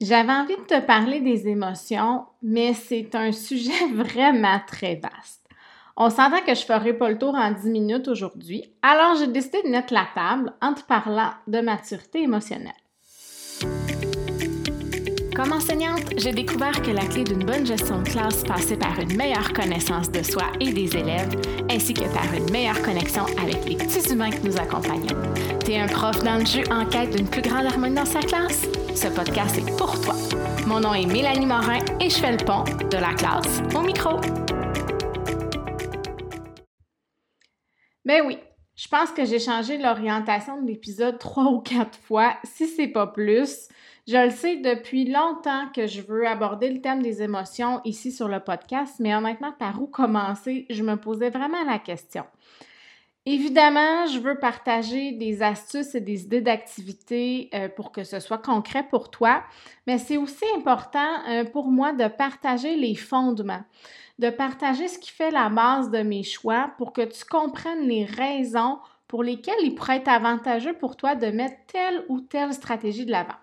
J'avais 0.00 0.32
envie 0.32 0.56
de 0.56 0.62
te 0.62 0.80
parler 0.80 1.20
des 1.20 1.46
émotions, 1.48 2.26
mais 2.42 2.74
c'est 2.74 3.14
un 3.14 3.32
sujet 3.32 3.86
vraiment 3.94 4.60
très 4.66 4.96
vaste. 4.96 5.48
On 5.96 6.10
s'entend 6.10 6.40
que 6.40 6.54
je 6.54 6.62
ne 6.62 6.66
ferai 6.66 6.92
pas 6.92 7.08
le 7.08 7.18
tour 7.18 7.34
en 7.34 7.52
10 7.52 7.70
minutes 7.70 8.08
aujourd'hui, 8.08 8.64
alors 8.82 9.14
j'ai 9.16 9.28
décidé 9.28 9.62
de 9.62 9.68
mettre 9.68 9.94
la 9.94 10.06
table 10.12 10.52
en 10.60 10.74
te 10.74 10.82
parlant 10.82 11.30
de 11.46 11.60
maturité 11.60 12.22
émotionnelle. 12.22 12.72
Comme 15.34 15.52
enseignante, 15.52 16.04
j'ai 16.16 16.32
découvert 16.32 16.80
que 16.80 16.92
la 16.92 17.04
clé 17.06 17.24
d'une 17.24 17.44
bonne 17.44 17.66
gestion 17.66 18.00
de 18.02 18.08
classe 18.08 18.44
passait 18.44 18.76
par 18.76 18.96
une 19.00 19.16
meilleure 19.16 19.52
connaissance 19.52 20.08
de 20.08 20.22
soi 20.22 20.44
et 20.60 20.72
des 20.72 20.96
élèves, 20.96 21.34
ainsi 21.68 21.92
que 21.92 22.04
par 22.14 22.32
une 22.32 22.48
meilleure 22.52 22.80
connexion 22.82 23.24
avec 23.42 23.64
les 23.64 23.74
petits 23.74 24.12
humains 24.12 24.30
que 24.30 24.46
nous 24.46 24.56
accompagnons. 24.56 25.16
T'es 25.58 25.76
un 25.76 25.88
prof 25.88 26.22
dans 26.22 26.38
le 26.38 26.46
jeu 26.46 26.62
en 26.70 26.86
quête 26.86 27.16
d'une 27.16 27.26
plus 27.26 27.42
grande 27.42 27.66
harmonie 27.66 27.96
dans 27.96 28.04
sa 28.04 28.20
classe? 28.20 28.68
Ce 28.94 29.08
podcast 29.08 29.58
est 29.58 29.76
pour 29.76 30.00
toi. 30.02 30.14
Mon 30.68 30.78
nom 30.78 30.94
est 30.94 31.06
Mélanie 31.06 31.46
Morin 31.46 31.80
et 32.00 32.08
je 32.08 32.16
fais 32.16 32.30
le 32.30 32.44
pont 32.44 32.62
de 32.62 32.96
la 32.96 33.12
classe 33.14 33.60
au 33.74 33.80
micro. 33.80 34.20
Ben 38.04 38.22
oui, 38.24 38.38
je 38.76 38.88
pense 38.88 39.10
que 39.10 39.24
j'ai 39.24 39.38
changé 39.38 39.78
l'orientation 39.78 40.60
de 40.60 40.66
l'épisode 40.66 41.18
trois 41.18 41.44
ou 41.44 41.60
quatre 41.60 41.98
fois, 41.98 42.36
si 42.44 42.66
c'est 42.66 42.88
pas 42.88 43.06
plus. 43.06 43.68
Je 44.06 44.22
le 44.22 44.30
sais 44.30 44.56
depuis 44.56 45.10
longtemps 45.10 45.68
que 45.74 45.86
je 45.86 46.02
veux 46.02 46.26
aborder 46.26 46.70
le 46.70 46.80
thème 46.80 47.02
des 47.02 47.22
émotions 47.22 47.80
ici 47.84 48.12
sur 48.12 48.28
le 48.28 48.40
podcast, 48.40 48.96
mais 48.98 49.14
honnêtement, 49.14 49.52
par 49.52 49.80
où 49.80 49.86
commencer, 49.86 50.66
je 50.68 50.82
me 50.82 50.96
posais 50.96 51.30
vraiment 51.30 51.64
la 51.64 51.78
question. 51.78 52.24
Évidemment, 53.26 54.04
je 54.04 54.18
veux 54.18 54.38
partager 54.38 55.12
des 55.12 55.40
astuces 55.40 55.94
et 55.94 56.02
des 56.02 56.24
idées 56.24 56.42
d'activité 56.42 57.48
euh, 57.54 57.70
pour 57.70 57.90
que 57.90 58.04
ce 58.04 58.20
soit 58.20 58.36
concret 58.36 58.86
pour 58.90 59.10
toi, 59.10 59.42
mais 59.86 59.96
c'est 59.96 60.18
aussi 60.18 60.44
important 60.54 61.26
euh, 61.30 61.44
pour 61.44 61.68
moi 61.68 61.94
de 61.94 62.06
partager 62.06 62.76
les 62.76 62.94
fondements, 62.94 63.64
de 64.18 64.30
partager 64.30 64.88
ce 64.88 64.98
qui 64.98 65.10
fait 65.10 65.30
la 65.30 65.48
base 65.48 65.90
de 65.90 66.02
mes 66.02 66.22
choix 66.22 66.72
pour 66.78 66.92
que 66.92 67.02
tu 67.02 67.24
comprennes 67.24 67.88
les 67.88 68.04
raisons 68.04 68.78
pour 69.08 69.22
lesquelles 69.22 69.54
il 69.62 69.74
pourrait 69.74 69.98
être 69.98 70.08
avantageux 70.08 70.74
pour 70.74 70.96
toi 70.96 71.14
de 71.14 71.26
mettre 71.26 71.56
telle 71.66 72.04
ou 72.08 72.20
telle 72.20 72.52
stratégie 72.52 73.06
de 73.06 73.12
l'avant. 73.12 73.34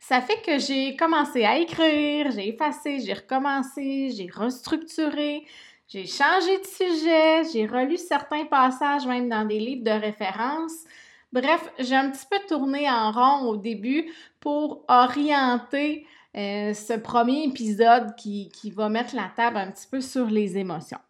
Ça 0.00 0.20
fait 0.20 0.40
que 0.42 0.58
j'ai 0.58 0.96
commencé 0.96 1.44
à 1.44 1.58
écrire, 1.58 2.30
j'ai 2.32 2.48
effacé, 2.48 2.98
j'ai 3.00 3.12
recommencé, 3.12 4.10
j'ai 4.10 4.28
restructuré, 4.32 5.44
j'ai 5.86 6.06
changé 6.06 6.58
de 6.58 6.66
sujet, 6.66 7.42
j'ai 7.52 7.66
relu 7.66 7.96
certains 7.96 8.44
passages 8.46 9.06
même 9.06 9.28
dans 9.28 9.44
des 9.44 9.58
livres 9.58 9.84
de 9.84 9.90
référence. 9.90 10.72
Bref, 11.32 11.70
j'ai 11.78 11.94
un 11.94 12.10
petit 12.10 12.26
peu 12.30 12.38
tourné 12.48 12.90
en 12.90 13.12
rond 13.12 13.48
au 13.48 13.56
début 13.56 14.10
pour 14.40 14.84
orienter 14.88 16.06
euh, 16.36 16.72
ce 16.72 16.94
premier 16.94 17.44
épisode 17.44 18.14
qui, 18.16 18.48
qui 18.48 18.70
va 18.70 18.88
mettre 18.88 19.14
la 19.14 19.30
table 19.36 19.58
un 19.58 19.70
petit 19.70 19.86
peu 19.90 20.00
sur 20.00 20.26
les 20.26 20.56
émotions. 20.56 21.00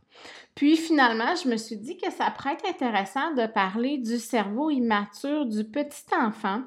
Puis 0.54 0.76
finalement, 0.76 1.34
je 1.42 1.48
me 1.48 1.56
suis 1.56 1.76
dit 1.76 1.96
que 1.96 2.10
ça 2.10 2.30
pourrait 2.30 2.54
être 2.54 2.68
intéressant 2.68 3.32
de 3.34 3.46
parler 3.46 3.98
du 3.98 4.18
cerveau 4.18 4.70
immature 4.70 5.46
du 5.46 5.64
petit 5.64 6.04
enfant 6.14 6.62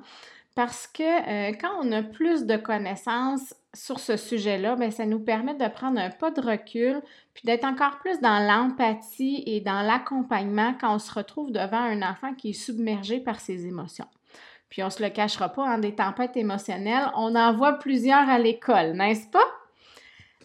parce 0.56 0.88
que 0.88 1.04
euh, 1.04 1.54
quand 1.60 1.72
on 1.82 1.92
a 1.92 2.02
plus 2.02 2.46
de 2.46 2.56
connaissances 2.56 3.54
sur 3.74 4.00
ce 4.00 4.16
sujet-là, 4.16 4.76
bien, 4.78 4.90
ça 4.90 5.06
nous 5.06 5.20
permet 5.20 5.54
de 5.54 5.68
prendre 5.68 6.00
un 6.00 6.10
pas 6.10 6.32
de 6.32 6.40
recul, 6.40 7.02
puis 7.34 7.44
d'être 7.44 7.66
encore 7.66 8.00
plus 8.00 8.20
dans 8.22 8.40
l'empathie 8.40 9.44
et 9.46 9.60
dans 9.60 9.82
l'accompagnement 9.82 10.74
quand 10.80 10.96
on 10.96 11.00
se 11.00 11.14
retrouve 11.14 11.52
devant 11.52 11.82
un 11.82 12.02
enfant 12.02 12.34
qui 12.34 12.52
est 12.52 12.54
submergé 12.54 13.20
par 13.20 13.42
ses 13.42 13.68
émotions. 13.68 14.08
Puis 14.70 14.84
on 14.84 14.90
se 14.90 15.02
le 15.02 15.10
cachera 15.10 15.50
pas, 15.50 15.66
hein, 15.68 15.78
des 15.78 15.96
tempêtes 15.96 16.38
émotionnelles, 16.38 17.12
on 17.16 17.36
en 17.36 17.54
voit 17.54 17.74
plusieurs 17.74 18.28
à 18.30 18.40
l'école, 18.40 18.94
n'est-ce 18.94 19.30
pas? 19.30 19.48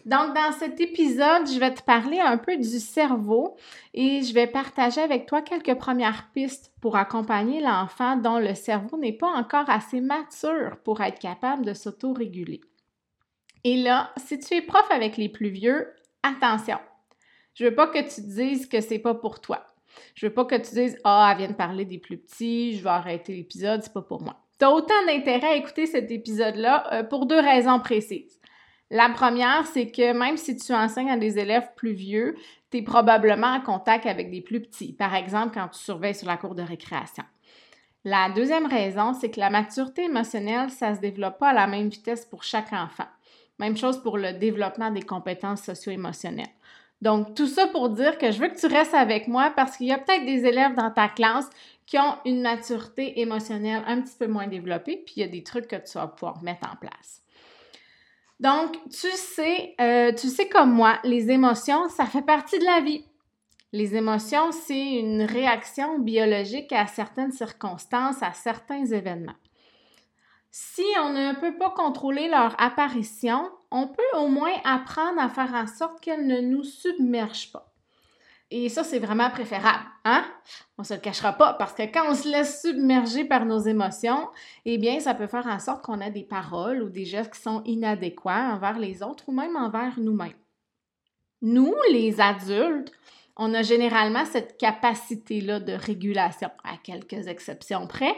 Donc, 0.05 0.33
dans 0.33 0.51
cet 0.53 0.79
épisode, 0.81 1.47
je 1.47 1.59
vais 1.59 1.73
te 1.73 1.83
parler 1.83 2.19
un 2.19 2.37
peu 2.37 2.57
du 2.57 2.79
cerveau 2.79 3.55
et 3.93 4.23
je 4.23 4.33
vais 4.33 4.47
partager 4.47 4.99
avec 4.99 5.27
toi 5.27 5.41
quelques 5.41 5.75
premières 5.75 6.31
pistes 6.33 6.73
pour 6.81 6.95
accompagner 6.95 7.61
l'enfant 7.61 8.15
dont 8.15 8.39
le 8.39 8.55
cerveau 8.55 8.97
n'est 8.97 9.13
pas 9.13 9.29
encore 9.29 9.69
assez 9.69 10.01
mature 10.01 10.77
pour 10.83 11.01
être 11.01 11.19
capable 11.19 11.65
de 11.65 11.73
s'autoréguler. 11.73 12.61
Et 13.63 13.77
là, 13.77 14.11
si 14.17 14.39
tu 14.39 14.55
es 14.55 14.61
prof 14.61 14.85
avec 14.89 15.17
les 15.17 15.29
plus 15.29 15.49
vieux, 15.49 15.93
attention. 16.23 16.79
Je 17.53 17.65
veux 17.65 17.75
pas 17.75 17.87
que 17.87 17.99
tu 17.99 18.21
dises 18.21 18.67
que 18.67 18.81
c'est 18.81 18.99
pas 18.99 19.13
pour 19.13 19.39
toi. 19.39 19.67
Je 20.15 20.27
veux 20.27 20.33
pas 20.33 20.45
que 20.45 20.55
tu 20.55 20.73
dises 20.73 20.97
Ah, 21.03 21.29
elle 21.31 21.37
vient 21.39 21.47
de 21.49 21.53
parler 21.53 21.85
des 21.85 21.97
plus 21.97 22.17
petits, 22.17 22.77
je 22.77 22.83
vais 22.83 22.89
arrêter 22.89 23.33
l'épisode, 23.33 23.81
c'est 23.83 23.93
pas 23.93 24.01
pour 24.01 24.21
moi. 24.21 24.37
Tu 24.59 24.65
as 24.65 24.71
autant 24.71 25.05
d'intérêt 25.07 25.47
à 25.47 25.55
écouter 25.55 25.85
cet 25.85 26.11
épisode-là 26.11 26.93
euh, 26.93 27.03
pour 27.03 27.25
deux 27.25 27.39
raisons 27.39 27.79
précises. 27.79 28.39
La 28.89 29.09
première, 29.09 29.65
c'est 29.67 29.89
que 29.89 30.11
même 30.11 30.35
si 30.35 30.57
tu 30.57 30.73
enseignes 30.73 31.09
à 31.09 31.17
des 31.17 31.39
élèves 31.39 31.69
plus 31.77 31.93
vieux, 31.93 32.35
tu 32.71 32.77
es 32.77 32.81
probablement 32.81 33.53
en 33.53 33.61
contact 33.61 34.05
avec 34.05 34.29
des 34.29 34.41
plus 34.41 34.61
petits, 34.61 34.93
par 34.93 35.15
exemple 35.15 35.53
quand 35.53 35.69
tu 35.69 35.79
surveilles 35.79 36.15
sur 36.15 36.27
la 36.27 36.37
cour 36.37 36.55
de 36.55 36.61
récréation. 36.61 37.23
La 38.03 38.29
deuxième 38.29 38.65
raison, 38.65 39.13
c'est 39.13 39.29
que 39.29 39.39
la 39.39 39.51
maturité 39.51 40.05
émotionnelle, 40.05 40.71
ça 40.71 40.89
ne 40.89 40.95
se 40.95 41.01
développe 41.01 41.37
pas 41.37 41.49
à 41.49 41.53
la 41.53 41.67
même 41.67 41.89
vitesse 41.89 42.25
pour 42.25 42.43
chaque 42.43 42.73
enfant. 42.73 43.07
Même 43.59 43.77
chose 43.77 44.01
pour 44.01 44.17
le 44.17 44.33
développement 44.33 44.89
des 44.89 45.03
compétences 45.03 45.61
socio-émotionnelles. 45.61 46.47
Donc, 47.01 47.33
tout 47.33 47.47
ça 47.47 47.67
pour 47.67 47.89
dire 47.89 48.17
que 48.17 48.31
je 48.31 48.39
veux 48.39 48.47
que 48.47 48.59
tu 48.59 48.67
restes 48.67 48.93
avec 48.93 49.27
moi 49.27 49.51
parce 49.55 49.77
qu'il 49.77 49.87
y 49.87 49.91
a 49.91 49.97
peut-être 49.97 50.25
des 50.25 50.45
élèves 50.45 50.75
dans 50.75 50.91
ta 50.91 51.07
classe 51.07 51.49
qui 51.85 51.97
ont 51.97 52.15
une 52.25 52.41
maturité 52.41 53.19
émotionnelle 53.19 53.83
un 53.87 54.01
petit 54.01 54.15
peu 54.17 54.27
moins 54.27 54.47
développée, 54.47 54.97
puis 54.97 55.15
il 55.17 55.19
y 55.21 55.23
a 55.23 55.27
des 55.27 55.43
trucs 55.43 55.67
que 55.67 55.75
tu 55.75 55.97
vas 55.97 56.07
pouvoir 56.07 56.41
mettre 56.43 56.69
en 56.71 56.75
place. 56.75 57.21
Donc, 58.39 58.73
tu 58.89 59.09
sais, 59.11 59.75
euh, 59.81 60.11
tu 60.13 60.27
sais 60.29 60.47
comme 60.47 60.71
moi, 60.71 60.99
les 61.03 61.29
émotions, 61.29 61.89
ça 61.89 62.05
fait 62.05 62.21
partie 62.21 62.59
de 62.59 62.65
la 62.65 62.81
vie. 62.81 63.03
Les 63.73 63.95
émotions, 63.95 64.51
c'est 64.51 64.93
une 64.99 65.21
réaction 65.23 65.99
biologique 65.99 66.71
à 66.71 66.87
certaines 66.87 67.31
circonstances, 67.31 68.21
à 68.21 68.33
certains 68.33 68.85
événements. 68.85 69.35
Si 70.51 70.83
on 70.99 71.13
ne 71.13 71.39
peut 71.39 71.57
pas 71.57 71.69
contrôler 71.69 72.27
leur 72.27 72.61
apparition, 72.61 73.49
on 73.71 73.87
peut 73.87 74.17
au 74.17 74.27
moins 74.27 74.53
apprendre 74.65 75.21
à 75.21 75.29
faire 75.29 75.53
en 75.53 75.65
sorte 75.65 76.01
qu'elles 76.01 76.27
ne 76.27 76.41
nous 76.41 76.63
submergent 76.63 77.53
pas. 77.53 77.73
Et 78.53 78.67
ça, 78.67 78.83
c'est 78.83 78.99
vraiment 78.99 79.29
préférable, 79.29 79.85
hein? 80.03 80.25
On 80.77 80.83
se 80.83 80.93
le 80.93 80.99
cachera 80.99 81.31
pas 81.31 81.53
parce 81.53 81.71
que 81.71 81.83
quand 81.83 82.09
on 82.09 82.15
se 82.15 82.27
laisse 82.27 82.61
submerger 82.61 83.23
par 83.23 83.45
nos 83.45 83.59
émotions, 83.59 84.27
eh 84.65 84.77
bien, 84.77 84.99
ça 84.99 85.13
peut 85.13 85.27
faire 85.27 85.47
en 85.47 85.57
sorte 85.57 85.85
qu'on 85.85 86.01
a 86.01 86.09
des 86.09 86.23
paroles 86.23 86.83
ou 86.83 86.89
des 86.89 87.05
gestes 87.05 87.33
qui 87.33 87.39
sont 87.39 87.63
inadéquats 87.63 88.53
envers 88.53 88.77
les 88.77 89.03
autres 89.03 89.29
ou 89.29 89.31
même 89.31 89.55
envers 89.55 89.97
nous-mêmes. 89.97 90.33
Nous, 91.41 91.73
les 91.93 92.19
adultes, 92.19 92.91
on 93.37 93.53
a 93.53 93.61
généralement 93.61 94.25
cette 94.25 94.57
capacité-là 94.57 95.61
de 95.61 95.71
régulation, 95.71 96.51
à 96.65 96.75
quelques 96.75 97.27
exceptions 97.27 97.87
près, 97.87 98.15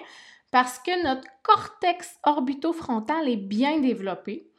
parce 0.53 0.77
que 0.77 1.03
notre 1.03 1.27
cortex 1.41 2.19
orbitofrontal 2.21 3.27
est 3.27 3.37
bien 3.37 3.79
développé 3.79 4.51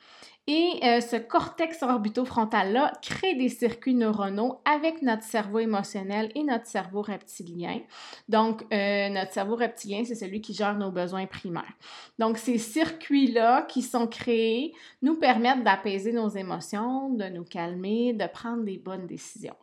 et 0.49 0.81
euh, 0.83 1.01
ce 1.01 1.15
cortex 1.15 1.85
orbitofrontal-là 1.85 2.95
crée 3.01 3.37
des 3.37 3.49
circuits 3.49 3.95
neuronaux 3.95 4.61
avec 4.65 5.03
notre 5.03 5.23
cerveau 5.23 5.61
émotionnel 5.61 6.33
et 6.35 6.43
notre 6.43 6.67
cerveau 6.67 7.01
reptilien. 7.01 7.81
Donc, 8.29 8.65
euh, 8.73 9.09
notre 9.09 9.33
cerveau 9.33 9.55
reptilien, 9.55 10.03
c'est 10.05 10.17
celui 10.17 10.41
qui 10.41 10.53
gère 10.53 10.77
nos 10.77 10.91
besoins 10.91 11.27
primaires. 11.27 11.73
Donc, 12.19 12.39
ces 12.39 12.59
circuits-là 12.59 13.63
qui 13.63 13.81
sont 13.81 14.09
créés 14.09 14.75
nous 15.01 15.15
permettent 15.15 15.63
d'apaiser 15.63 16.13
nos 16.13 16.29
émotions, 16.29 17.11
de 17.11 17.27
nous 17.27 17.45
calmer, 17.45 18.15
de 18.15 18.27
prendre 18.27 18.65
des 18.65 18.79
bonnes 18.79 19.07
décisions. 19.07 19.57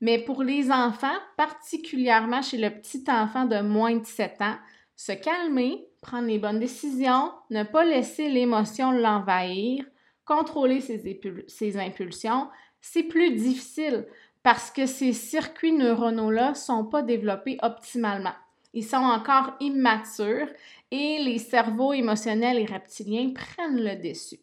Mais 0.00 0.18
pour 0.18 0.42
les 0.42 0.70
enfants, 0.70 1.18
particulièrement 1.36 2.40
chez 2.40 2.56
le 2.56 2.70
petit 2.70 3.04
enfant 3.08 3.44
de 3.44 3.60
moins 3.60 3.96
de 3.96 4.06
7 4.06 4.40
ans, 4.40 4.56
se 5.00 5.12
calmer, 5.12 5.88
prendre 6.02 6.28
les 6.28 6.38
bonnes 6.38 6.58
décisions, 6.58 7.32
ne 7.48 7.62
pas 7.62 7.86
laisser 7.86 8.28
l'émotion 8.28 8.92
l'envahir, 8.92 9.82
contrôler 10.26 10.82
ses, 10.82 11.78
impulsions, 11.78 12.48
c'est 12.82 13.04
plus 13.04 13.30
difficile 13.30 14.06
parce 14.42 14.70
que 14.70 14.84
ces 14.84 15.14
circuits 15.14 15.72
neuronaux-là 15.72 16.50
ne 16.50 16.54
sont 16.54 16.84
pas 16.84 17.00
développés 17.00 17.56
optimalement. 17.62 18.34
Ils 18.74 18.84
sont 18.84 18.96
encore 18.96 19.54
immatures 19.60 20.48
et 20.90 21.18
les 21.24 21.38
cerveaux 21.38 21.94
émotionnels 21.94 22.58
et 22.58 22.66
reptiliens 22.66 23.32
prennent 23.34 23.82
le 23.82 23.96
dessus. 23.96 24.40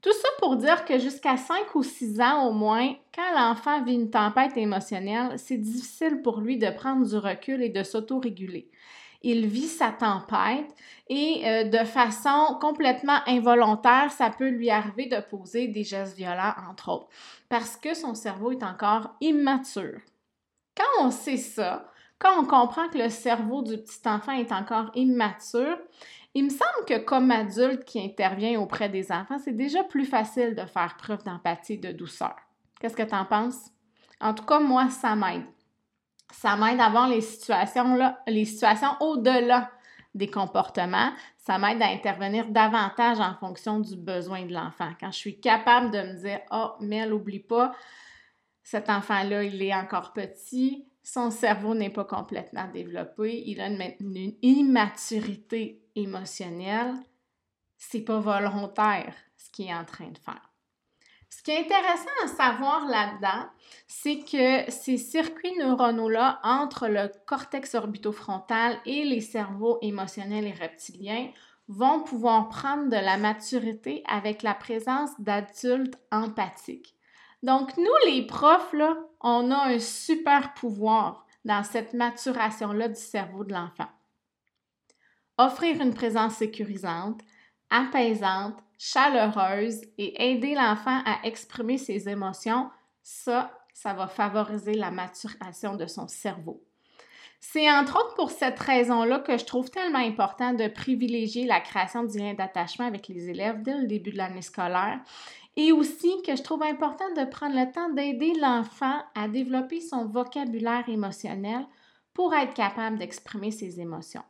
Tout 0.00 0.12
ça 0.12 0.28
pour 0.38 0.56
dire 0.56 0.86
que 0.86 0.98
jusqu'à 0.98 1.36
5 1.36 1.74
ou 1.74 1.82
6 1.82 2.18
ans 2.22 2.48
au 2.48 2.52
moins, 2.52 2.94
quand 3.14 3.34
l'enfant 3.36 3.84
vit 3.84 3.94
une 3.94 4.10
tempête 4.10 4.56
émotionnelle, 4.56 5.38
c'est 5.38 5.58
difficile 5.58 6.22
pour 6.22 6.40
lui 6.40 6.56
de 6.56 6.70
prendre 6.70 7.06
du 7.06 7.16
recul 7.16 7.62
et 7.62 7.68
de 7.68 7.82
s'autoréguler 7.82 8.70
il 9.22 9.46
vit 9.46 9.68
sa 9.68 9.90
tempête 9.90 10.74
et 11.08 11.42
euh, 11.46 11.64
de 11.64 11.84
façon 11.84 12.58
complètement 12.60 13.20
involontaire, 13.26 14.10
ça 14.12 14.30
peut 14.30 14.48
lui 14.48 14.70
arriver 14.70 15.06
de 15.06 15.20
poser 15.20 15.68
des 15.68 15.84
gestes 15.84 16.16
violents, 16.16 16.54
entre 16.70 16.90
autres, 16.90 17.08
parce 17.48 17.76
que 17.76 17.94
son 17.94 18.14
cerveau 18.14 18.52
est 18.52 18.62
encore 18.62 19.14
immature. 19.20 20.00
Quand 20.76 21.04
on 21.04 21.10
sait 21.10 21.36
ça, 21.36 21.86
quand 22.18 22.40
on 22.40 22.44
comprend 22.46 22.88
que 22.88 22.98
le 22.98 23.10
cerveau 23.10 23.62
du 23.62 23.76
petit 23.78 24.00
enfant 24.06 24.32
est 24.32 24.52
encore 24.52 24.90
immature, 24.94 25.78
Il 26.34 26.44
me 26.44 26.50
semble 26.50 26.86
que 26.86 26.98
comme 26.98 27.30
adulte 27.30 27.84
qui 27.84 28.00
intervient 28.00 28.58
auprès 28.60 28.88
des 28.88 29.12
enfants, 29.12 29.38
c'est 29.38 29.56
déjà 29.56 29.84
plus 29.84 30.06
facile 30.06 30.54
de 30.54 30.64
faire 30.64 30.96
preuve 30.96 31.22
d'empathie 31.24 31.74
et 31.74 31.76
de 31.78 31.92
douceur. 31.92 32.36
Qu'est-ce 32.80 32.96
que 32.96 33.02
tu 33.02 33.14
en 33.14 33.26
penses? 33.26 33.70
En 34.20 34.32
tout 34.34 34.44
cas, 34.44 34.60
moi, 34.60 34.88
ça 34.88 35.14
m'aide. 35.14 35.44
Ça 36.32 36.56
m'aide 36.56 36.80
à 36.80 36.88
voir 36.88 37.08
les 37.08 37.20
situations, 37.20 37.94
là, 37.94 38.18
au-delà 39.00 39.70
des 40.14 40.28
comportements. 40.28 41.12
Ça 41.38 41.58
m'aide 41.58 41.80
à 41.82 41.86
intervenir 41.86 42.48
davantage 42.48 43.20
en 43.20 43.34
fonction 43.34 43.80
du 43.80 43.96
besoin 43.96 44.44
de 44.44 44.52
l'enfant. 44.52 44.90
Quand 45.00 45.10
je 45.10 45.18
suis 45.18 45.40
capable 45.40 45.90
de 45.90 45.98
me 45.98 46.20
dire, 46.20 46.40
oh, 46.50 46.72
mais 46.80 46.96
elle 46.96 47.10
n'oublie 47.10 47.40
pas, 47.40 47.72
cet 48.62 48.88
enfant-là, 48.88 49.44
il 49.44 49.62
est 49.62 49.74
encore 49.74 50.12
petit, 50.12 50.86
son 51.02 51.30
cerveau 51.30 51.74
n'est 51.74 51.90
pas 51.90 52.04
complètement 52.04 52.68
développé, 52.68 53.42
il 53.46 53.60
a 53.60 53.66
une, 53.66 54.34
immaturité 54.42 55.82
émotionnelle, 55.96 56.94
c'est 57.76 58.02
pas 58.02 58.20
volontaire 58.20 59.14
ce 59.36 59.50
qu'il 59.50 59.66
est 59.66 59.74
en 59.74 59.84
train 59.84 60.08
de 60.08 60.18
faire. 60.18 60.51
Ce 61.34 61.42
qui 61.42 61.50
est 61.50 61.60
intéressant 61.60 62.10
à 62.24 62.28
savoir 62.28 62.86
là-dedans, 62.86 63.48
c'est 63.86 64.18
que 64.18 64.70
ces 64.70 64.98
circuits 64.98 65.56
neuronaux-là 65.58 66.38
entre 66.42 66.88
le 66.88 67.10
cortex 67.24 67.74
orbitofrontal 67.74 68.78
et 68.84 69.04
les 69.04 69.22
cerveaux 69.22 69.78
émotionnels 69.80 70.46
et 70.46 70.52
reptiliens 70.52 71.30
vont 71.68 72.02
pouvoir 72.02 72.50
prendre 72.50 72.90
de 72.90 72.96
la 72.96 73.16
maturité 73.16 74.02
avec 74.06 74.42
la 74.42 74.52
présence 74.52 75.08
d'adultes 75.18 75.98
empathiques. 76.10 76.94
Donc, 77.42 77.78
nous, 77.78 77.96
les 78.04 78.26
profs, 78.26 78.74
là, 78.74 78.94
on 79.22 79.50
a 79.50 79.68
un 79.68 79.78
super 79.78 80.52
pouvoir 80.52 81.24
dans 81.46 81.64
cette 81.64 81.94
maturation-là 81.94 82.88
du 82.88 83.00
cerveau 83.00 83.44
de 83.44 83.54
l'enfant. 83.54 83.88
Offrir 85.38 85.80
une 85.80 85.94
présence 85.94 86.34
sécurisante, 86.34 87.22
apaisante, 87.70 88.62
chaleureuse 88.82 89.80
et 89.96 90.30
aider 90.30 90.56
l'enfant 90.56 91.02
à 91.06 91.24
exprimer 91.24 91.78
ses 91.78 92.08
émotions, 92.08 92.68
ça, 93.00 93.56
ça 93.72 93.92
va 93.92 94.08
favoriser 94.08 94.74
la 94.74 94.90
maturation 94.90 95.76
de 95.76 95.86
son 95.86 96.08
cerveau. 96.08 96.64
C'est 97.38 97.70
entre 97.70 97.96
autres 97.96 98.14
pour 98.14 98.32
cette 98.32 98.58
raison-là 98.58 99.20
que 99.20 99.38
je 99.38 99.44
trouve 99.44 99.70
tellement 99.70 100.00
important 100.00 100.52
de 100.52 100.66
privilégier 100.66 101.44
la 101.44 101.60
création 101.60 102.02
du 102.02 102.18
lien 102.18 102.34
d'attachement 102.34 102.86
avec 102.86 103.06
les 103.06 103.28
élèves 103.28 103.62
dès 103.62 103.78
le 103.78 103.86
début 103.86 104.10
de 104.10 104.16
l'année 104.16 104.42
scolaire 104.42 105.00
et 105.56 105.70
aussi 105.70 106.10
que 106.26 106.34
je 106.34 106.42
trouve 106.42 106.62
important 106.64 107.08
de 107.16 107.24
prendre 107.24 107.54
le 107.54 107.70
temps 107.70 107.90
d'aider 107.90 108.32
l'enfant 108.40 109.00
à 109.14 109.28
développer 109.28 109.80
son 109.80 110.06
vocabulaire 110.06 110.88
émotionnel 110.88 111.66
pour 112.14 112.34
être 112.34 112.54
capable 112.54 112.98
d'exprimer 112.98 113.52
ses 113.52 113.80
émotions. 113.80 114.24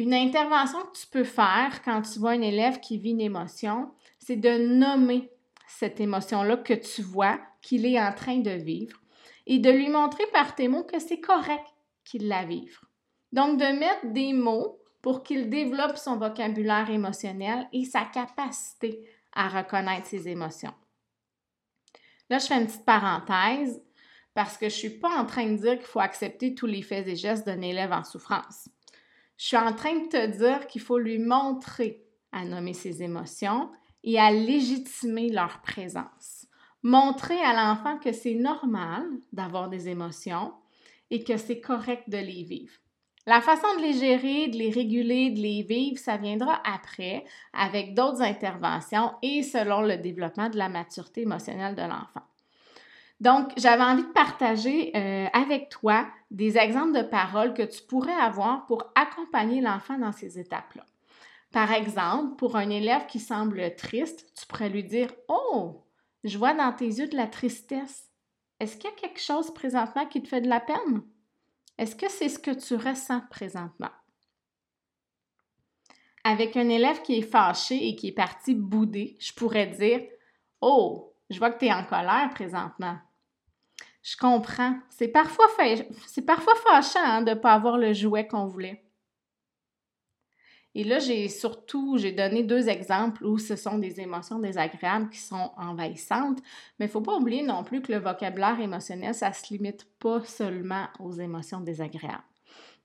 Une 0.00 0.14
intervention 0.14 0.80
que 0.80 0.98
tu 0.98 1.06
peux 1.08 1.24
faire 1.24 1.82
quand 1.84 2.00
tu 2.00 2.18
vois 2.20 2.30
un 2.30 2.40
élève 2.40 2.80
qui 2.80 2.96
vit 2.96 3.10
une 3.10 3.20
émotion, 3.20 3.92
c'est 4.18 4.36
de 4.36 4.56
nommer 4.56 5.30
cette 5.68 6.00
émotion-là 6.00 6.56
que 6.56 6.72
tu 6.72 7.02
vois 7.02 7.38
qu'il 7.60 7.84
est 7.84 8.00
en 8.00 8.14
train 8.14 8.38
de 8.38 8.50
vivre 8.50 8.98
et 9.46 9.58
de 9.58 9.68
lui 9.68 9.90
montrer 9.90 10.24
par 10.32 10.54
tes 10.54 10.68
mots 10.68 10.84
que 10.84 10.98
c'est 10.98 11.20
correct 11.20 11.66
qu'il 12.02 12.28
la 12.28 12.46
vive. 12.46 12.80
Donc, 13.32 13.60
de 13.60 13.78
mettre 13.78 14.06
des 14.06 14.32
mots 14.32 14.78
pour 15.02 15.22
qu'il 15.22 15.50
développe 15.50 15.98
son 15.98 16.16
vocabulaire 16.16 16.88
émotionnel 16.88 17.68
et 17.74 17.84
sa 17.84 18.06
capacité 18.06 19.06
à 19.34 19.48
reconnaître 19.48 20.06
ses 20.06 20.28
émotions. 20.28 20.72
Là, 22.30 22.38
je 22.38 22.46
fais 22.46 22.58
une 22.58 22.68
petite 22.68 22.86
parenthèse 22.86 23.82
parce 24.32 24.56
que 24.56 24.70
je 24.70 24.74
ne 24.76 24.78
suis 24.78 24.98
pas 24.98 25.14
en 25.20 25.26
train 25.26 25.46
de 25.46 25.58
dire 25.58 25.76
qu'il 25.76 25.86
faut 25.86 26.00
accepter 26.00 26.54
tous 26.54 26.64
les 26.64 26.80
faits 26.80 27.06
et 27.06 27.16
gestes 27.16 27.44
d'un 27.44 27.60
élève 27.60 27.92
en 27.92 28.02
souffrance. 28.02 28.70
Je 29.40 29.46
suis 29.46 29.56
en 29.56 29.72
train 29.72 29.94
de 29.94 30.06
te 30.06 30.26
dire 30.36 30.66
qu'il 30.66 30.82
faut 30.82 30.98
lui 30.98 31.18
montrer 31.18 32.04
à 32.30 32.44
nommer 32.44 32.74
ses 32.74 33.02
émotions 33.02 33.70
et 34.04 34.20
à 34.20 34.30
légitimer 34.30 35.30
leur 35.30 35.62
présence. 35.62 36.46
Montrer 36.82 37.40
à 37.40 37.54
l'enfant 37.54 37.98
que 37.98 38.12
c'est 38.12 38.34
normal 38.34 39.02
d'avoir 39.32 39.70
des 39.70 39.88
émotions 39.88 40.52
et 41.10 41.24
que 41.24 41.38
c'est 41.38 41.62
correct 41.62 42.10
de 42.10 42.18
les 42.18 42.42
vivre. 42.42 42.74
La 43.26 43.40
façon 43.40 43.66
de 43.78 43.82
les 43.82 43.94
gérer, 43.94 44.48
de 44.48 44.58
les 44.58 44.70
réguler, 44.70 45.30
de 45.30 45.40
les 45.40 45.62
vivre, 45.62 45.98
ça 45.98 46.18
viendra 46.18 46.60
après 46.62 47.24
avec 47.54 47.94
d'autres 47.94 48.20
interventions 48.20 49.14
et 49.22 49.42
selon 49.42 49.80
le 49.80 49.96
développement 49.96 50.50
de 50.50 50.58
la 50.58 50.68
maturité 50.68 51.22
émotionnelle 51.22 51.74
de 51.74 51.80
l'enfant. 51.80 52.29
Donc, 53.20 53.52
j'avais 53.58 53.82
envie 53.82 54.02
de 54.02 54.12
partager 54.12 54.96
euh, 54.96 55.26
avec 55.34 55.68
toi 55.68 56.08
des 56.30 56.56
exemples 56.56 56.96
de 56.96 57.02
paroles 57.02 57.52
que 57.52 57.62
tu 57.62 57.82
pourrais 57.82 58.14
avoir 58.14 58.64
pour 58.66 58.84
accompagner 58.94 59.60
l'enfant 59.60 59.98
dans 59.98 60.12
ces 60.12 60.38
étapes-là. 60.38 60.86
Par 61.52 61.72
exemple, 61.72 62.36
pour 62.36 62.56
un 62.56 62.70
élève 62.70 63.06
qui 63.06 63.18
semble 63.18 63.74
triste, 63.74 64.32
tu 64.34 64.46
pourrais 64.46 64.70
lui 64.70 64.84
dire 64.84 65.12
Oh, 65.28 65.84
je 66.24 66.38
vois 66.38 66.54
dans 66.54 66.72
tes 66.72 66.86
yeux 66.86 67.08
de 67.08 67.16
la 67.16 67.26
tristesse. 67.26 68.08
Est-ce 68.58 68.76
qu'il 68.76 68.88
y 68.88 68.92
a 68.92 68.96
quelque 68.96 69.20
chose 69.20 69.52
présentement 69.52 70.06
qui 70.06 70.22
te 70.22 70.28
fait 70.28 70.40
de 70.40 70.48
la 70.48 70.60
peine? 70.60 71.02
Est-ce 71.76 71.96
que 71.96 72.10
c'est 72.10 72.28
ce 72.28 72.38
que 72.38 72.50
tu 72.50 72.74
ressens 72.74 73.22
présentement? 73.30 73.90
Avec 76.24 76.56
un 76.56 76.68
élève 76.68 77.02
qui 77.02 77.18
est 77.18 77.22
fâché 77.22 77.88
et 77.88 77.96
qui 77.96 78.08
est 78.08 78.12
parti 78.12 78.54
bouder, 78.54 79.16
je 79.18 79.32
pourrais 79.32 79.66
dire 79.66 80.02
Oh, 80.60 81.14
je 81.30 81.38
vois 81.38 81.50
que 81.50 81.58
tu 81.58 81.66
es 81.66 81.72
en 81.72 81.84
colère 81.84 82.30
présentement. 82.34 82.98
Je 84.02 84.16
comprends. 84.16 84.78
C'est 84.88 85.08
parfois, 85.08 85.46
c'est 86.06 86.22
parfois 86.22 86.54
fâchant 86.56 87.00
hein, 87.02 87.22
de 87.22 87.30
ne 87.30 87.34
pas 87.34 87.52
avoir 87.52 87.76
le 87.76 87.92
jouet 87.92 88.26
qu'on 88.26 88.46
voulait. 88.46 88.82
Et 90.74 90.84
là, 90.84 91.00
j'ai 91.00 91.28
surtout, 91.28 91.98
j'ai 91.98 92.12
donné 92.12 92.44
deux 92.44 92.68
exemples 92.68 93.26
où 93.26 93.38
ce 93.38 93.56
sont 93.56 93.78
des 93.78 94.00
émotions 94.00 94.38
désagréables 94.38 95.10
qui 95.10 95.18
sont 95.18 95.50
envahissantes, 95.56 96.38
mais 96.78 96.86
il 96.86 96.88
ne 96.88 96.92
faut 96.92 97.00
pas 97.00 97.16
oublier 97.16 97.42
non 97.42 97.64
plus 97.64 97.82
que 97.82 97.92
le 97.92 97.98
vocabulaire 97.98 98.60
émotionnel, 98.60 99.12
ça 99.14 99.30
ne 99.30 99.34
se 99.34 99.52
limite 99.52 99.84
pas 99.98 100.22
seulement 100.24 100.86
aux 101.00 101.12
émotions 101.12 101.60
désagréables. 101.60 102.22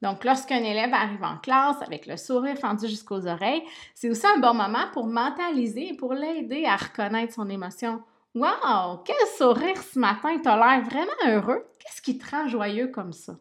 Donc, 0.01 0.23
lorsqu'un 0.23 0.63
élève 0.63 0.93
arrive 0.93 1.23
en 1.23 1.37
classe 1.37 1.81
avec 1.81 2.07
le 2.07 2.17
sourire 2.17 2.57
fendu 2.57 2.87
jusqu'aux 2.87 3.27
oreilles, 3.27 3.63
c'est 3.93 4.09
aussi 4.09 4.25
un 4.25 4.39
bon 4.39 4.55
moment 4.55 4.87
pour 4.91 5.05
mentaliser 5.05 5.89
et 5.89 5.95
pour 5.95 6.13
l'aider 6.13 6.65
à 6.65 6.75
reconnaître 6.75 7.33
son 7.33 7.49
émotion. 7.49 8.01
Wow! 8.35 9.01
Quel 9.05 9.15
sourire 9.37 9.81
ce 9.81 9.97
matin! 9.97 10.37
Tu 10.43 10.49
as 10.49 10.57
l'air 10.57 10.83
vraiment 10.83 11.25
heureux. 11.25 11.65
Qu'est-ce 11.79 12.01
qui 12.01 12.17
te 12.17 12.29
rend 12.29 12.49
joyeux 12.49 12.89
comme 12.89 13.13
ça? 13.13 13.39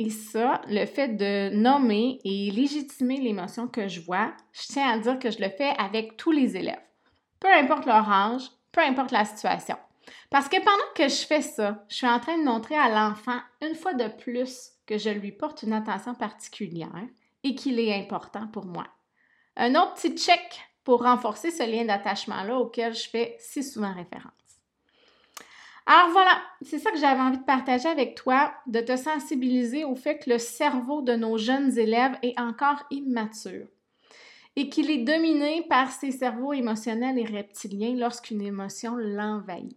Et 0.00 0.10
ça, 0.10 0.60
le 0.66 0.84
fait 0.84 1.10
de 1.10 1.54
nommer 1.54 2.18
et 2.24 2.50
légitimer 2.50 3.20
l'émotion 3.20 3.68
que 3.68 3.86
je 3.86 4.00
vois, 4.00 4.32
je 4.52 4.66
tiens 4.66 4.90
à 4.90 4.98
dire 4.98 5.20
que 5.20 5.30
je 5.30 5.38
le 5.38 5.48
fais 5.48 5.72
avec 5.78 6.16
tous 6.16 6.32
les 6.32 6.56
élèves, 6.56 6.82
peu 7.38 7.46
importe 7.52 7.86
leur 7.86 8.10
âge, 8.10 8.42
peu 8.72 8.80
importe 8.80 9.12
la 9.12 9.24
situation. 9.24 9.76
Parce 10.28 10.48
que 10.48 10.56
pendant 10.56 10.92
que 10.96 11.08
je 11.08 11.24
fais 11.24 11.42
ça, 11.42 11.84
je 11.88 11.94
suis 11.94 12.08
en 12.08 12.18
train 12.18 12.36
de 12.36 12.42
montrer 12.44 12.74
à 12.74 12.88
l'enfant 12.88 13.38
une 13.62 13.76
fois 13.76 13.94
de 13.94 14.08
plus 14.08 14.72
que 14.86 14.98
je 14.98 15.10
lui 15.10 15.30
porte 15.30 15.62
une 15.62 15.72
attention 15.72 16.16
particulière 16.16 17.04
et 17.44 17.54
qu'il 17.54 17.78
est 17.78 17.94
important 17.94 18.48
pour 18.48 18.66
moi. 18.66 18.88
Un 19.56 19.76
autre 19.76 19.94
petit 19.94 20.16
check 20.16 20.60
pour 20.84 21.02
renforcer 21.02 21.50
ce 21.50 21.68
lien 21.68 21.84
d'attachement-là 21.84 22.58
auquel 22.58 22.94
je 22.94 23.08
fais 23.08 23.36
si 23.38 23.64
souvent 23.64 23.92
référence. 23.92 24.32
Alors 25.86 26.10
voilà, 26.12 26.40
c'est 26.62 26.78
ça 26.78 26.90
que 26.90 26.98
j'avais 26.98 27.20
envie 27.20 27.38
de 27.38 27.44
partager 27.44 27.88
avec 27.88 28.14
toi, 28.14 28.54
de 28.66 28.80
te 28.80 28.96
sensibiliser 28.96 29.84
au 29.84 29.94
fait 29.94 30.18
que 30.18 30.30
le 30.30 30.38
cerveau 30.38 31.02
de 31.02 31.14
nos 31.14 31.36
jeunes 31.36 31.76
élèves 31.78 32.16
est 32.22 32.38
encore 32.40 32.84
immature 32.90 33.66
et 34.56 34.68
qu'il 34.70 34.90
est 34.90 35.04
dominé 35.04 35.66
par 35.68 35.90
ses 35.90 36.12
cerveaux 36.12 36.52
émotionnels 36.52 37.18
et 37.18 37.24
reptiliens 37.24 37.96
lorsqu'une 37.96 38.40
émotion 38.40 38.96
l'envahit. 38.96 39.76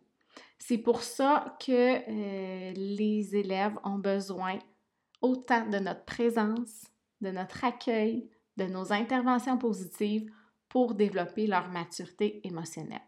C'est 0.59 0.77
pour 0.77 1.01
ça 1.01 1.57
que 1.65 1.71
euh, 1.71 2.73
les 2.75 3.35
élèves 3.35 3.77
ont 3.83 3.97
besoin 3.97 4.59
autant 5.21 5.65
de 5.67 5.79
notre 5.79 6.05
présence, 6.05 6.85
de 7.21 7.31
notre 7.31 7.63
accueil, 7.65 8.29
de 8.57 8.65
nos 8.65 8.93
interventions 8.93 9.57
positives 9.57 10.31
pour 10.69 10.95
développer 10.95 11.47
leur 11.47 11.69
maturité 11.69 12.41
émotionnelle. 12.43 13.01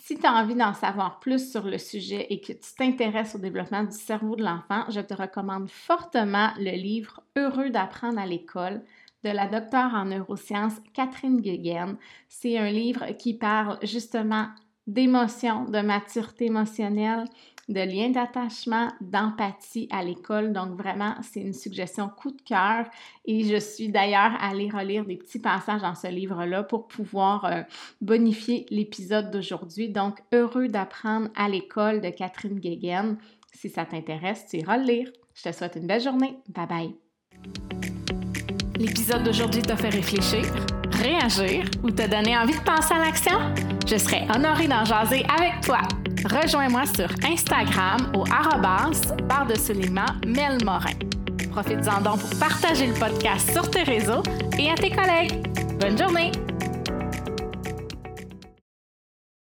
Si 0.00 0.18
tu 0.18 0.26
as 0.26 0.32
envie 0.32 0.54
d'en 0.54 0.72
savoir 0.72 1.20
plus 1.20 1.50
sur 1.50 1.64
le 1.64 1.76
sujet 1.78 2.26
et 2.30 2.40
que 2.40 2.52
tu 2.52 2.74
t'intéresses 2.76 3.34
au 3.34 3.38
développement 3.38 3.84
du 3.84 3.96
cerveau 3.96 4.36
de 4.36 4.42
l'enfant, 4.42 4.84
je 4.88 5.00
te 5.00 5.12
recommande 5.12 5.68
fortement 5.68 6.50
le 6.58 6.70
livre 6.70 7.22
Heureux 7.36 7.70
d'apprendre 7.70 8.18
à 8.18 8.26
l'école 8.26 8.82
de 9.22 9.30
la 9.30 9.46
docteure 9.46 9.94
en 9.94 10.06
neurosciences 10.06 10.80
Catherine 10.94 11.40
Guéguen. 11.40 11.96
C'est 12.28 12.58
un 12.58 12.70
livre 12.70 13.06
qui 13.18 13.34
parle 13.34 13.78
justement 13.82 14.48
d'émotion, 14.86 15.64
de 15.66 15.80
maturité 15.80 16.46
émotionnelle, 16.46 17.24
de 17.68 17.80
lien 17.80 18.10
d'attachement, 18.10 18.88
d'empathie 19.00 19.88
à 19.90 20.02
l'école. 20.02 20.52
Donc 20.52 20.76
vraiment, 20.76 21.14
c'est 21.22 21.40
une 21.40 21.52
suggestion 21.52 22.08
coup 22.08 22.30
de 22.30 22.42
cœur 22.42 22.86
et 23.24 23.44
je 23.44 23.56
suis 23.56 23.88
d'ailleurs 23.88 24.32
allée 24.40 24.68
relire 24.68 25.04
des 25.04 25.16
petits 25.16 25.38
passages 25.38 25.82
dans 25.82 25.94
ce 25.94 26.08
livre-là 26.08 26.62
pour 26.62 26.88
pouvoir 26.88 27.44
euh, 27.44 27.62
bonifier 28.00 28.66
l'épisode 28.70 29.30
d'aujourd'hui. 29.30 29.88
Donc, 29.88 30.18
heureux 30.32 30.68
d'apprendre 30.68 31.28
à 31.36 31.48
l'école 31.48 32.00
de 32.00 32.10
Catherine 32.10 32.58
Guéguen. 32.58 33.16
Si 33.52 33.68
ça 33.68 33.84
t'intéresse, 33.84 34.46
tu 34.48 34.58
iras 34.58 34.78
le 34.78 34.84
lire. 34.84 35.12
Je 35.34 35.42
te 35.42 35.52
souhaite 35.52 35.76
une 35.76 35.86
belle 35.86 36.00
journée. 36.00 36.36
Bye 36.48 36.66
bye. 36.66 36.94
L'épisode 38.76 39.22
d'aujourd'hui 39.22 39.62
t'a 39.62 39.76
fait 39.76 39.90
réfléchir, 39.90 40.42
réagir 40.90 41.64
ou 41.82 41.90
t'a 41.90 42.08
donné 42.08 42.36
envie 42.36 42.58
de 42.58 42.64
passer 42.64 42.94
à 42.94 42.98
l'action? 42.98 43.38
Je 43.86 43.96
serais 43.96 44.26
honorée 44.34 44.66
d'en 44.66 44.84
jaser 44.84 45.24
avec 45.38 45.60
toi. 45.62 45.80
Rejoins-moi 46.24 46.82
sur 46.94 47.08
Instagram 47.24 48.12
au 48.14 48.24
arrobas 48.30 48.90
de 49.46 49.58
soulignement 49.58 50.06
Morin. 50.64 50.94
Profites-en 51.50 52.00
donc 52.00 52.20
pour 52.20 52.38
partager 52.38 52.86
le 52.86 52.94
podcast 52.94 53.52
sur 53.52 53.68
tes 53.70 53.82
réseaux 53.82 54.22
et 54.58 54.70
à 54.70 54.74
tes 54.74 54.90
collègues. 54.90 55.46
Bonne 55.80 55.98
journée! 55.98 56.32